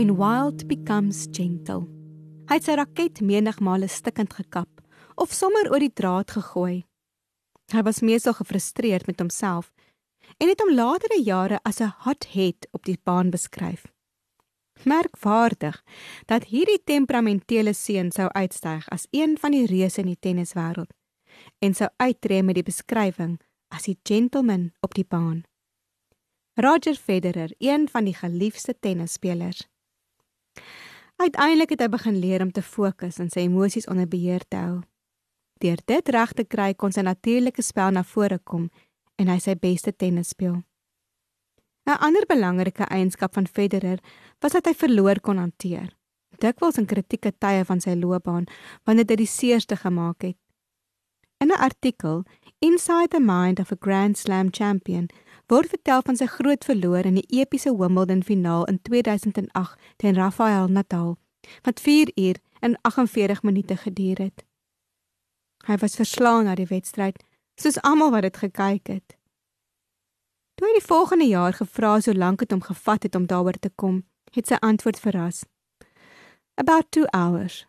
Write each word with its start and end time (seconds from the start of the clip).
When 0.00 0.16
wild 0.16 0.66
becomes 0.66 1.26
gentle. 1.30 1.82
Hy 2.48 2.56
het 2.56 2.64
sy 2.64 2.72
raket 2.78 3.18
menigmale 3.20 3.84
stikkend 3.84 4.32
gekap 4.32 4.80
of 5.20 5.34
sommer 5.36 5.68
oor 5.68 5.82
die 5.84 5.92
draad 5.92 6.30
gegooi. 6.32 6.86
Hy 7.68 7.82
was 7.84 7.98
meestal 8.00 8.32
gefrustreerd 8.38 9.04
met 9.10 9.20
homself 9.20 9.66
en 10.40 10.48
het 10.48 10.62
hom 10.64 10.72
latere 10.72 11.18
jare 11.20 11.58
as 11.68 11.82
'n 11.84 11.92
hothead 12.06 12.64
op 12.72 12.88
die 12.88 12.96
baan 13.04 13.28
beskryf. 13.28 13.92
Merkwaardig 14.88 15.82
dat 16.32 16.48
hierdie 16.48 16.80
temperamentele 16.84 17.74
seun 17.74 18.10
sou 18.10 18.28
uitstyg 18.32 18.88
as 18.88 19.06
een 19.10 19.36
van 19.36 19.52
die 19.52 19.66
reuse 19.66 20.00
in 20.00 20.06
die 20.06 20.20
tenniswêreld 20.20 20.96
en 21.58 21.74
sou 21.74 21.88
uittreë 21.96 22.42
met 22.42 22.54
die 22.54 22.68
beskrywing 22.72 23.36
as 23.68 23.82
die 23.82 23.98
gentleman 24.02 24.72
op 24.80 24.94
die 24.94 25.04
baan. 25.04 25.44
Roger 26.54 26.94
Federer, 26.94 27.52
een 27.58 27.88
van 27.88 28.04
die 28.04 28.14
geliefde 28.14 28.74
tennisspelers. 28.80 29.69
Uiteindelik 31.20 31.74
het 31.74 31.82
hy 31.84 31.88
begin 31.92 32.16
leer 32.16 32.40
om 32.40 32.50
te 32.52 32.62
fokus 32.64 33.18
en 33.20 33.28
sy 33.28 33.44
emosies 33.44 33.86
onder 33.92 34.08
beheer 34.08 34.40
te 34.48 34.56
hou. 34.56 34.78
Deur 35.60 35.80
dit 35.84 36.08
reg 36.16 36.32
te 36.32 36.46
kry, 36.48 36.72
kon 36.72 36.94
sy 36.96 37.04
natuurlike 37.04 37.60
spel 37.62 37.92
na 37.92 38.00
vore 38.08 38.38
kom 38.38 38.70
en 39.20 39.28
hy 39.28 39.36
sy 39.44 39.52
beste 39.60 39.92
tennis 39.92 40.32
speel. 40.32 40.62
'n 41.84 41.98
Ander 42.06 42.24
belangrike 42.28 42.86
eienskap 42.88 43.34
van 43.34 43.46
Federer 43.46 44.00
was 44.40 44.52
dat 44.52 44.66
hy 44.66 44.74
verloor 44.74 45.20
kon 45.20 45.36
hanteer. 45.36 45.92
Dikwels 46.40 46.78
in 46.78 46.86
kritieke 46.86 47.32
tye 47.38 47.64
van 47.64 47.80
sy 47.80 47.94
loopbaan 47.94 48.46
wanneer 48.84 49.06
dit 49.06 49.18
die 49.18 49.26
seerste 49.26 49.76
gemaak 49.76 50.22
het. 50.22 50.38
In 51.40 51.52
'n 51.52 51.60
artikel 51.68 52.24
Inside 52.60 53.08
the 53.08 53.20
Mind 53.20 53.60
of 53.60 53.72
a 53.72 53.76
Grand 53.80 54.18
Slam 54.18 54.48
Champion 54.50 55.08
word 55.50 55.72
vertel 55.72 56.02
van 56.06 56.16
sy 56.16 56.28
groot 56.30 56.64
verloor 56.64 57.06
in 57.08 57.16
die 57.18 57.40
epiese 57.40 57.72
Wimbledon 57.74 58.22
finaal 58.22 58.68
in 58.70 58.78
2008 58.86 59.90
teen 59.98 60.14
Rafael 60.14 60.70
Nadal 60.70 61.16
wat 61.66 61.80
4 61.80 62.12
uur 62.14 62.38
en 62.60 62.78
48 62.82 63.42
minute 63.42 63.76
geduur 63.76 64.18
het. 64.18 64.44
Hy 65.66 65.76
was 65.76 65.96
verslaan 65.96 66.44
na 66.44 66.54
die 66.54 66.68
wedstryd, 66.68 67.24
soos 67.60 67.80
almal 67.80 68.12
wat 68.14 68.28
dit 68.28 68.36
gekyk 68.36 68.92
het. 68.92 69.16
Toe 70.54 70.68
hy 70.68 70.76
die 70.76 70.86
volgende 70.86 71.26
jaar 71.28 71.56
gevra 71.56 71.98
so 72.00 72.12
lank 72.12 72.44
het 72.44 72.52
hom 72.52 72.62
gevat 72.62 73.08
het 73.08 73.16
om 73.16 73.26
daaroor 73.26 73.58
te 73.58 73.72
kom, 73.74 74.02
het 74.36 74.46
sy 74.46 74.60
antwoord 74.60 75.00
verras. 75.00 75.44
About 76.60 76.90
2 76.92 77.08
hours. 77.16 77.64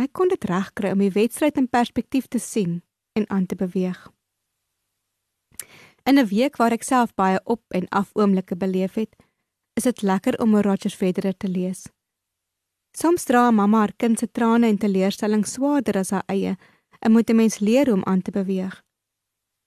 Hy 0.00 0.08
kon 0.12 0.32
dit 0.32 0.44
regkry 0.48 0.94
om 0.94 1.04
die 1.04 1.12
wedstryd 1.12 1.60
in 1.60 1.68
perspektief 1.68 2.26
te 2.26 2.40
sien 2.40 2.80
en 3.12 3.28
aan 3.28 3.46
te 3.46 3.56
beweeg. 3.56 4.08
In 6.04 6.18
'n 6.18 6.26
week 6.26 6.56
waar 6.56 6.72
ek 6.72 6.82
self 6.82 7.14
baie 7.14 7.40
op 7.44 7.62
en 7.68 7.88
af 7.88 8.10
oomblikke 8.12 8.56
beleef 8.56 8.94
het, 8.94 9.16
is 9.72 9.82
dit 9.82 10.02
lekker 10.02 10.38
om 10.40 10.54
oor 10.54 10.62
Roger 10.62 10.90
Federer 10.90 11.36
te 11.36 11.48
lees. 11.48 11.86
Soms 12.96 13.24
dra 13.24 13.50
mamma 13.50 13.78
haar 13.78 13.92
kind 13.96 14.18
se 14.18 14.30
trane 14.30 14.66
en 14.66 14.78
teleurstelling 14.78 15.46
swaarder 15.46 15.98
as 15.98 16.10
haar 16.10 16.26
eie, 16.26 16.56
en 17.00 17.12
moet 17.12 17.30
'n 17.30 17.36
mens 17.36 17.58
leer 17.58 17.86
hoe 17.86 17.94
om 17.94 18.04
aan 18.04 18.22
te 18.22 18.30
beweeg. 18.30 18.82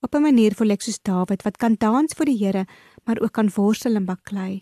Op 0.00 0.14
'n 0.14 0.20
manier 0.20 0.54
voel 0.54 0.70
ek 0.70 0.82
soos 0.82 1.02
Dawid 1.02 1.42
wat 1.42 1.56
kan 1.56 1.74
dans 1.78 2.12
vir 2.14 2.26
die 2.26 2.38
Here, 2.44 2.66
maar 3.04 3.20
ook 3.20 3.32
kan 3.32 3.50
worstel 3.54 3.94
en 3.94 4.04
baklei. 4.04 4.60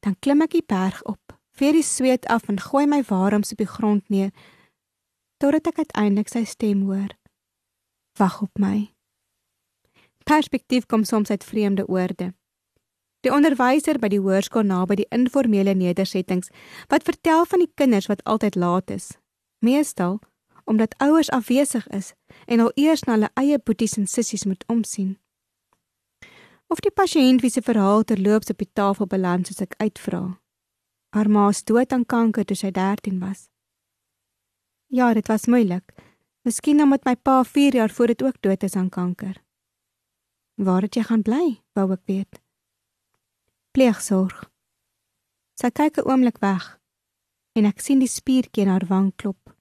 Dan 0.00 0.16
klim 0.18 0.42
ek 0.42 0.50
die 0.50 0.66
berg 0.66 1.02
op, 1.02 1.38
veer 1.52 1.72
die 1.72 1.82
sweet 1.82 2.26
af 2.26 2.48
en 2.48 2.60
gooi 2.60 2.86
my 2.86 3.02
warms 3.02 3.52
op 3.52 3.58
die 3.58 3.66
grond 3.66 4.08
neer, 4.08 4.30
totdat 5.36 5.66
ek 5.66 5.78
uiteindelik 5.78 6.28
sy 6.28 6.44
stem 6.44 6.82
hoor. 6.82 7.10
Wag 8.18 8.42
op 8.42 8.58
my 8.58 8.95
perspektief 10.26 10.86
kom 10.86 11.04
soms 11.04 11.30
uit 11.30 11.44
vreemde 11.44 11.86
oorde. 11.88 12.32
Die 13.22 13.32
onderwyser 13.34 13.98
by 13.98 14.10
die 14.12 14.22
hoërskool 14.22 14.66
naby 14.66 15.00
die 15.00 15.08
informele 15.14 15.74
nedersettings 15.74 16.50
wat 16.92 17.06
vertel 17.06 17.46
van 17.50 17.62
die 17.62 17.70
kinders 17.74 18.08
wat 18.10 18.24
altyd 18.24 18.58
laat 18.58 18.90
is. 18.90 19.14
Meestal 19.64 20.18
omdat 20.66 20.94
ouers 20.98 21.30
afwesig 21.30 21.86
is 21.94 22.12
en 22.46 22.60
al 22.60 22.72
eers 22.74 23.04
na 23.06 23.14
hulle 23.14 23.30
eie 23.38 23.58
boeties 23.58 23.94
en 24.00 24.06
sissies 24.10 24.44
moet 24.44 24.64
omsien. 24.66 25.14
Of 26.66 26.82
die 26.82 26.90
pasiënt 26.90 27.44
wie 27.44 27.50
se 27.54 27.62
verhaal 27.62 28.02
terloops 28.02 28.50
op 28.50 28.58
die 28.58 28.70
tafel 28.72 29.06
beland 29.06 29.46
soos 29.46 29.62
ek 29.62 29.78
uitvra. 29.78 30.22
Haar 31.14 31.30
ma 31.30 31.46
is 31.54 31.62
dood 31.62 31.94
aan 31.94 32.02
kanker 32.04 32.44
toe 32.44 32.58
sy 32.58 32.72
13 32.74 33.22
was. 33.22 33.46
Ja, 34.90 35.14
dit 35.14 35.26
was 35.30 35.46
moeilik. 35.46 35.94
Miskien 36.42 36.82
omdat 36.82 37.06
my 37.06 37.14
pa 37.14 37.44
4 37.44 37.78
jaar 37.78 37.90
voor 37.90 38.06
dit 38.06 38.22
ook 38.22 38.42
dood 38.42 38.62
is 38.62 38.74
aan 38.74 38.90
kanker. 38.90 39.45
Waar 40.56 40.82
het 40.82 40.94
jy 40.96 41.02
gaan 41.02 41.22
bly? 41.22 41.60
wou 41.76 41.92
ek 41.92 42.02
weet. 42.08 42.40
Pleegsorg. 43.76 44.48
Sy 45.60 45.68
kyk 45.70 45.98
'n 45.98 46.08
oomblik 46.08 46.38
weg 46.40 46.80
en 47.56 47.64
ek 47.64 47.80
sien 47.80 47.98
die 47.98 48.08
spiertjie 48.08 48.64
in 48.64 48.68
haar 48.68 48.86
wang 48.88 49.12
klop. 49.16 49.52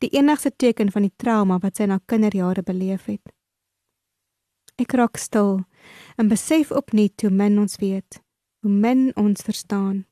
Die 0.00 0.12
enigste 0.16 0.50
teken 0.56 0.90
van 0.92 1.02
die 1.02 1.16
trauma 1.16 1.58
wat 1.58 1.76
sy 1.76 1.84
na 1.84 2.00
kinderjare 2.06 2.62
beleef 2.62 3.04
het. 3.06 3.32
Ek 4.76 4.92
raak 4.92 5.16
stil 5.16 5.64
en 6.16 6.28
besef 6.28 6.70
opnuut 6.70 7.20
hoe 7.22 7.30
min 7.30 7.58
ons 7.58 7.76
weet, 7.76 8.20
hoe 8.60 8.72
min 8.72 9.12
ons 9.16 9.42
verstaan. 9.42 10.06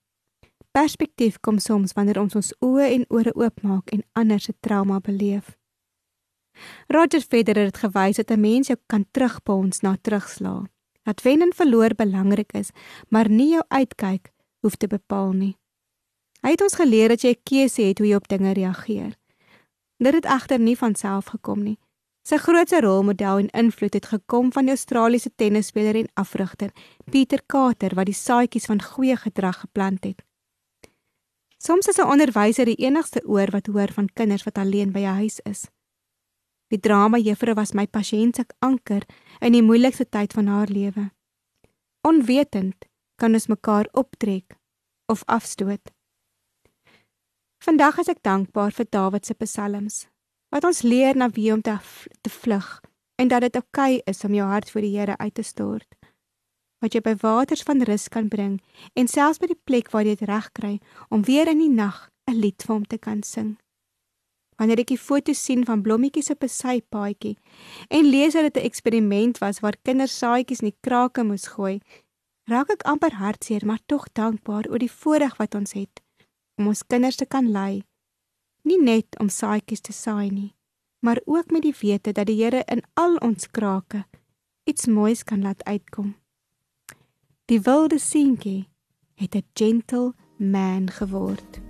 Perspektief 0.73 1.41
kom 1.41 1.59
soms 1.59 1.93
wanneer 1.93 2.21
ons 2.21 2.35
ons 2.35 2.53
oë 2.61 2.93
en 2.97 3.05
ore 3.09 3.33
oopmaak 3.35 3.91
en 3.91 4.05
ander 4.13 4.41
se 4.41 4.53
trauma 4.61 5.01
beleef. 5.01 5.60
Roger 6.89 7.21
Federer 7.21 7.65
het 7.65 7.77
gewys 7.77 8.17
dat 8.17 8.31
'n 8.31 8.41
mens 8.41 8.67
jou 8.67 8.79
kan 8.87 9.05
terugbons 9.11 9.81
na 9.81 9.97
terugslaan. 10.01 10.69
Dat 11.03 11.23
wen 11.23 11.41
en 11.43 11.53
verloor 11.55 11.95
belangrik 11.95 12.53
is, 12.53 12.71
maar 13.09 13.29
nie 13.29 13.51
jou 13.51 13.65
uitkyk 13.69 14.33
hoef 14.61 14.77
te 14.77 14.87
bepaal 14.87 15.33
nie. 15.33 15.57
Hy 16.41 16.51
het 16.51 16.63
ons 16.63 16.75
geleer 16.75 17.09
dat 17.09 17.23
jy 17.23 17.31
'n 17.31 17.43
keuse 17.43 17.83
het 17.83 17.99
hoe 17.99 18.07
jy 18.07 18.15
op 18.15 18.29
dinge 18.29 18.53
reageer. 18.53 19.17
Dit 19.97 20.15
het 20.15 20.25
egter 20.25 20.61
nie 20.61 20.77
van 20.77 20.95
self 20.95 21.25
gekom 21.25 21.63
nie. 21.63 21.79
Sy 22.23 22.37
grootste 22.37 22.81
rolmodel 22.81 23.39
en 23.39 23.49
invloed 23.51 23.95
het 23.95 24.07
gekom 24.07 24.53
van 24.53 24.65
die 24.65 24.75
Australiese 24.75 25.31
tennisspeler 25.37 25.97
en 25.97 26.09
afrigter 26.15 26.71
Pieter 27.11 27.43
Carter 27.47 27.95
wat 27.95 28.07
die 28.07 28.15
saadjies 28.15 28.69
van 28.69 28.83
goeie 28.83 29.17
gedrag 29.17 29.61
geplant 29.61 30.05
het. 30.05 30.23
Soms 31.59 31.89
is 31.89 31.99
'n 31.99 32.11
onderwyser 32.13 32.65
die 32.65 32.81
enigste 32.87 33.23
oor 33.27 33.51
wat 33.51 33.67
hoor 33.67 33.93
van 33.93 34.09
kinders 34.13 34.45
wat 34.45 34.59
alleen 34.59 34.93
by 34.93 35.01
'n 35.01 35.17
huis 35.21 35.41
is. 35.41 35.69
Die 36.71 36.79
drama 36.79 37.19
juffrou 37.19 37.57
was 37.59 37.73
my 37.75 37.87
pasiënt 37.91 38.39
se 38.39 38.45
anker 38.63 39.03
in 39.43 39.57
die 39.57 39.63
moeilikste 39.63 40.07
tyd 40.07 40.35
van 40.37 40.47
haar 40.47 40.71
lewe. 40.71 41.09
Onwetend 42.07 42.87
kan 43.19 43.35
ons 43.35 43.49
mekaar 43.51 43.89
optrek 43.93 44.55
of 45.11 45.25
afstoot. 45.27 45.91
Vandag 47.61 47.99
is 48.01 48.09
ek 48.09 48.23
dankbaar 48.23 48.71
vir 48.73 48.87
Dawid 48.89 49.27
se 49.27 49.35
psalms 49.35 50.07
wat 50.51 50.65
ons 50.67 50.83
leer 50.83 51.15
na 51.19 51.29
wie 51.35 51.51
om 51.53 51.61
te 51.63 51.77
te 52.23 52.31
vlug 52.31 52.69
en 53.23 53.29
dat 53.29 53.45
dit 53.47 53.59
oukei 53.59 53.99
okay 53.99 54.13
is 54.13 54.25
om 54.25 54.35
jou 54.35 54.47
hart 54.47 54.71
voor 54.71 54.87
die 54.87 54.95
Here 54.95 55.17
uit 55.19 55.35
te 55.35 55.43
stort. 55.43 55.87
Wat 56.81 56.95
jy 56.95 57.03
by 57.05 57.15
waters 57.21 57.63
van 57.67 57.83
rus 57.83 58.09
kan 58.09 58.29
bring 58.29 58.61
en 58.95 59.11
selfs 59.11 59.43
by 59.43 59.51
die 59.51 59.63
plek 59.65 59.91
waar 59.91 60.07
jy 60.07 60.15
dit 60.17 60.31
reg 60.31 60.49
kry 60.55 60.79
om 61.11 61.27
weer 61.27 61.51
in 61.51 61.59
die 61.59 61.75
nag 61.75 62.09
'n 62.31 62.39
lied 62.39 62.63
vir 62.63 62.75
hom 62.75 62.87
te 62.87 62.99
kan 62.99 63.23
sing 63.23 63.59
wanneer 64.61 64.83
ek 64.83 64.93
die 64.93 65.01
foto's 65.01 65.41
sien 65.41 65.65
van 65.65 65.81
blommetjies 65.81 66.29
op 66.35 66.45
'n 66.45 66.53
sypaadjie 66.53 67.37
en 67.89 68.05
lees 68.05 68.37
dat 68.37 68.53
dit 68.53 68.57
'n 68.61 68.67
eksperiment 68.69 69.39
was 69.39 69.61
waar 69.61 69.81
kinders 69.83 70.19
saaitjies 70.19 70.61
in 70.61 70.71
die 70.71 70.81
krake 70.81 71.25
moes 71.25 71.47
gooi, 71.57 71.81
raak 72.45 72.71
ek 72.71 72.83
amper 72.83 73.15
hartseer, 73.15 73.67
maar 73.67 73.81
tog 73.87 74.13
dankbaar 74.13 74.69
oor 74.69 74.79
die 74.79 74.93
voorreg 75.01 75.37
wat 75.37 75.55
ons 75.55 75.73
het 75.73 76.03
om 76.59 76.67
ons 76.67 76.87
kinders 76.87 77.17
te 77.17 77.27
kan 77.27 77.51
lei. 77.51 77.83
Nie 78.63 78.83
net 78.83 79.19
om 79.19 79.29
saaitjies 79.29 79.81
te 79.81 79.93
saai 79.93 80.31
nie, 80.31 80.55
maar 81.01 81.21
ook 81.25 81.51
met 81.51 81.63
die 81.63 81.75
wete 81.81 82.13
dat 82.13 82.27
die 82.27 82.43
Here 82.43 82.63
in 82.69 82.83
al 82.95 83.17
ons 83.17 83.51
krake 83.51 84.05
iets 84.65 84.87
moois 84.87 85.25
kan 85.25 85.43
laat 85.43 85.65
uitkom. 85.65 86.15
Die 87.47 87.61
wilde 87.61 87.99
seentjie 87.99 88.69
het 89.15 89.35
'n 89.35 89.47
gentle 89.55 90.15
man 90.37 90.91
geword. 90.91 91.70